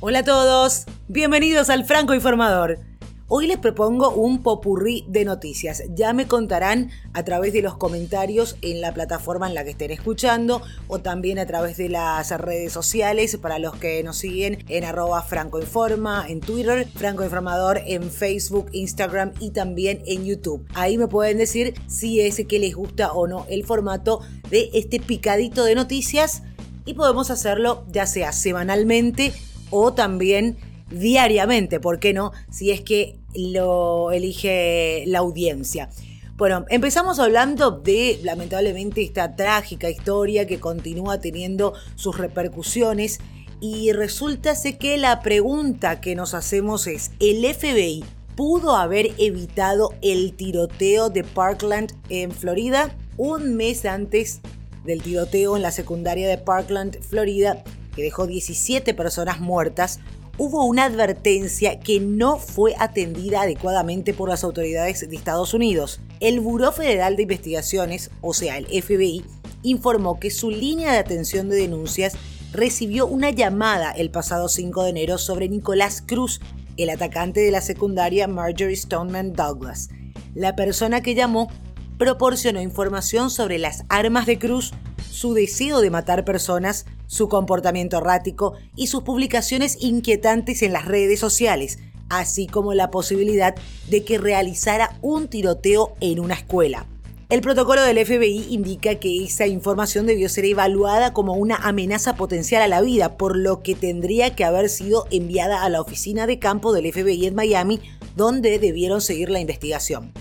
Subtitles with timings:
[0.00, 2.78] Hola a todos, bienvenidos al Franco Informador.
[3.26, 5.82] Hoy les propongo un popurrí de noticias.
[5.96, 9.90] Ya me contarán a través de los comentarios en la plataforma en la que estén
[9.90, 14.84] escuchando o también a través de las redes sociales para los que nos siguen en
[14.84, 20.64] arroba francoinforma en Twitter, Franco Informador en Facebook, Instagram y también en YouTube.
[20.74, 25.00] Ahí me pueden decir si es que les gusta o no el formato de este
[25.00, 26.44] picadito de noticias
[26.84, 29.32] y podemos hacerlo ya sea semanalmente
[29.70, 30.56] o también
[30.90, 32.32] diariamente, ¿por qué no?
[32.50, 35.90] Si es que lo elige la audiencia.
[36.36, 43.18] Bueno, empezamos hablando de lamentablemente esta trágica historia que continúa teniendo sus repercusiones
[43.60, 48.04] y resulta que la pregunta que nos hacemos es, ¿el FBI
[48.36, 52.96] pudo haber evitado el tiroteo de Parkland en Florida?
[53.16, 54.40] Un mes antes
[54.84, 57.64] del tiroteo en la secundaria de Parkland, Florida,
[57.98, 59.98] que dejó 17 personas muertas,
[60.36, 66.00] hubo una advertencia que no fue atendida adecuadamente por las autoridades de Estados Unidos.
[66.20, 69.24] El Buró Federal de Investigaciones, o sea, el FBI,
[69.64, 72.14] informó que su línea de atención de denuncias
[72.52, 76.40] recibió una llamada el pasado 5 de enero sobre Nicolás Cruz,
[76.76, 79.88] el atacante de la secundaria Marjorie Stoneman Douglas.
[80.36, 81.50] La persona que llamó
[81.98, 84.72] proporcionó información sobre las armas de Cruz,
[85.18, 91.18] su deseo de matar personas, su comportamiento errático y sus publicaciones inquietantes en las redes
[91.18, 93.56] sociales, así como la posibilidad
[93.88, 96.86] de que realizara un tiroteo en una escuela.
[97.30, 102.62] El protocolo del FBI indica que esa información debió ser evaluada como una amenaza potencial
[102.62, 106.38] a la vida, por lo que tendría que haber sido enviada a la oficina de
[106.38, 107.80] campo del FBI en Miami,
[108.14, 110.12] donde debieron seguir la investigación.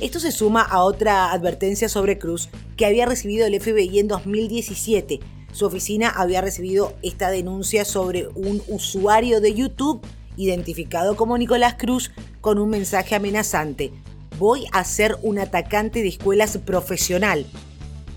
[0.00, 5.20] Esto se suma a otra advertencia sobre Cruz que había recibido el FBI en 2017.
[5.52, 10.04] Su oficina había recibido esta denuncia sobre un usuario de YouTube
[10.36, 13.92] identificado como Nicolás Cruz con un mensaje amenazante.
[14.36, 17.46] Voy a ser un atacante de escuelas profesional.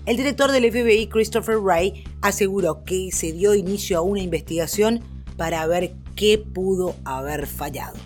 [0.04, 5.00] El director del FBI, Christopher Wray, aseguró que se dio inicio a una investigación
[5.36, 7.96] para ver qué pudo haber fallado.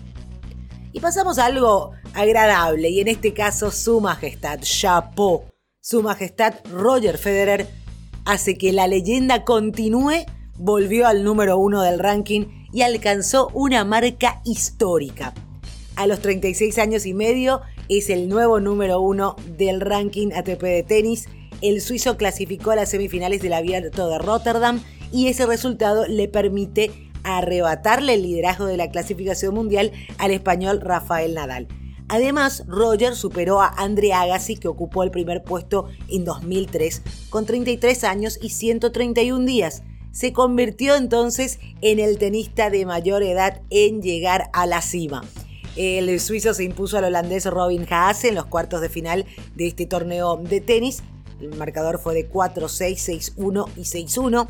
[0.91, 5.43] Y pasamos a algo agradable, y en este caso Su Majestad, Chapeau,
[5.81, 7.67] Su Majestad Roger Federer,
[8.25, 10.25] hace que la leyenda continúe,
[10.57, 15.33] volvió al número uno del ranking y alcanzó una marca histórica.
[15.95, 20.83] A los 36 años y medio es el nuevo número uno del ranking ATP de
[20.83, 21.27] tenis.
[21.61, 24.81] El suizo clasificó a las semifinales del Abierto de Rotterdam
[25.11, 26.91] y ese resultado le permite
[27.23, 31.67] arrebatarle el liderazgo de la clasificación mundial al español Rafael Nadal.
[32.09, 38.03] Además, Roger superó a Andre Agassi, que ocupó el primer puesto en 2003, con 33
[38.03, 39.83] años y 131 días.
[40.11, 45.23] Se convirtió entonces en el tenista de mayor edad en llegar a la cima.
[45.75, 49.25] El suizo se impuso al holandés Robin Haase en los cuartos de final
[49.55, 51.01] de este torneo de tenis.
[51.41, 54.47] El marcador fue de 4-6, 6-1 y 6-1.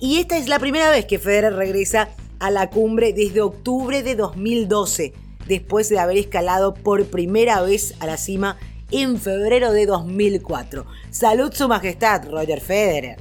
[0.00, 2.08] Y esta es la primera vez que Federer regresa
[2.40, 5.12] a la cumbre desde octubre de 2012,
[5.50, 8.56] después de haber escalado por primera vez a la cima
[8.92, 10.86] en febrero de 2004.
[11.10, 13.16] Salud su majestad, Roger Federer.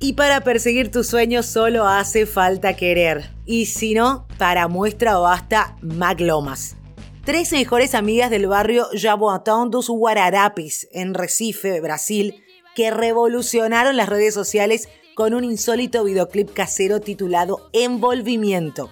[0.00, 3.30] Y para perseguir tus sueños solo hace falta querer.
[3.46, 6.76] Y si no, para muestra basta Maglomas.
[7.24, 12.42] Tres mejores amigas del barrio Jaboatão dos Guararapes, en Recife, Brasil,
[12.74, 18.90] que revolucionaron las redes sociales con un insólito videoclip casero titulado Envolvimiento.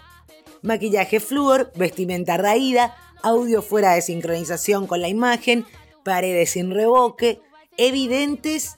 [0.63, 5.65] Maquillaje flúor, vestimenta raída, audio fuera de sincronización con la imagen,
[6.05, 7.41] paredes sin revoque,
[7.77, 8.77] evidentes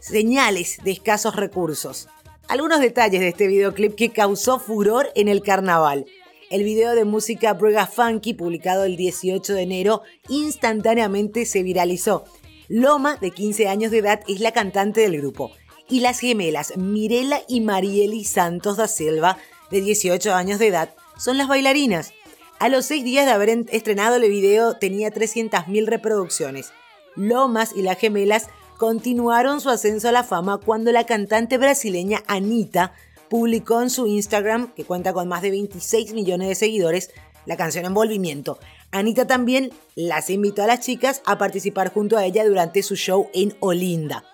[0.00, 2.08] señales de escasos recursos.
[2.48, 6.04] Algunos detalles de este videoclip que causó furor en el carnaval.
[6.50, 12.24] El video de música Brega Funky, publicado el 18 de enero, instantáneamente se viralizó.
[12.68, 15.50] Loma, de 15 años de edad, es la cantante del grupo
[15.88, 19.36] y las gemelas Mirela y Marieli Santos da Silva,
[19.70, 22.12] de 18 años de edad, son las bailarinas.
[22.58, 26.72] A los seis días de haber estrenado el video tenía 300.000 reproducciones.
[27.16, 28.48] Lomas y las gemelas
[28.78, 32.92] continuaron su ascenso a la fama cuando la cantante brasileña Anita
[33.28, 37.10] publicó en su Instagram, que cuenta con más de 26 millones de seguidores,
[37.46, 38.58] la canción Envolvimiento.
[38.90, 43.28] Anita también las invitó a las chicas a participar junto a ella durante su show
[43.32, 44.24] en Olinda.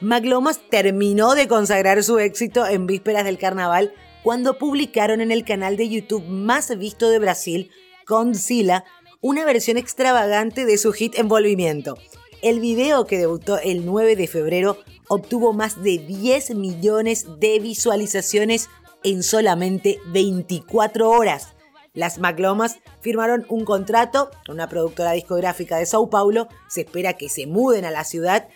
[0.00, 3.92] Maglomas terminó de consagrar su éxito en vísperas del carnaval
[4.22, 7.70] cuando publicaron en el canal de YouTube más visto de Brasil,
[8.06, 8.84] Conzilla,
[9.20, 11.96] una versión extravagante de su hit Envolvimiento.
[12.42, 14.78] El video que debutó el 9 de febrero
[15.08, 18.68] obtuvo más de 10 millones de visualizaciones
[19.02, 21.54] en solamente 24 horas.
[21.94, 26.48] Las McLomas firmaron un contrato con una productora discográfica de Sao Paulo.
[26.68, 28.48] Se espera que se muden a la ciudad.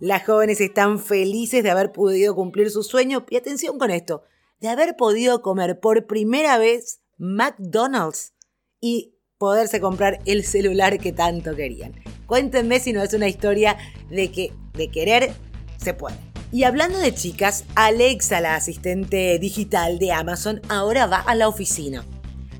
[0.00, 3.24] Las jóvenes están felices de haber podido cumplir su sueño.
[3.30, 4.24] Y atención con esto,
[4.60, 8.34] de haber podido comer por primera vez McDonald's
[8.80, 11.94] y poderse comprar el celular que tanto querían.
[12.26, 13.76] Cuéntenme si no es una historia
[14.10, 15.32] de que de querer
[15.78, 16.16] se puede.
[16.52, 22.04] Y hablando de chicas, Alexa, la asistente digital de Amazon, ahora va a la oficina.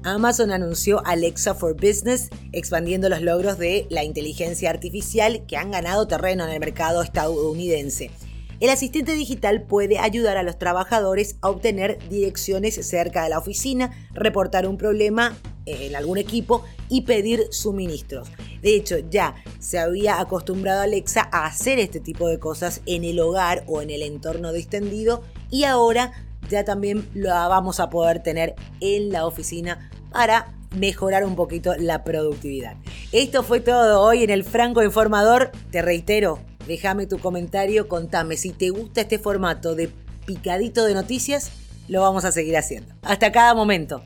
[0.02, 6.06] Amazon anunció Alexa for Business, expandiendo los logros de la inteligencia artificial que han ganado
[6.06, 8.10] terreno en el mercado estadounidense.
[8.60, 13.90] El asistente digital puede ayudar a los trabajadores a obtener direcciones cerca de la oficina,
[14.12, 15.34] reportar un problema
[15.64, 18.28] en algún equipo y pedir suministros.
[18.60, 23.18] De hecho, ya se había acostumbrado Alexa a hacer este tipo de cosas en el
[23.20, 26.12] hogar o en el entorno distendido y ahora
[26.50, 32.04] ya también lo vamos a poder tener en la oficina para mejorar un poquito la
[32.04, 32.76] productividad.
[33.12, 35.50] Esto fue todo hoy en el Franco Informador.
[35.70, 39.90] Te reitero, déjame tu comentario, contame si te gusta este formato de
[40.26, 41.50] picadito de noticias,
[41.88, 42.94] lo vamos a seguir haciendo.
[43.02, 44.04] Hasta cada momento.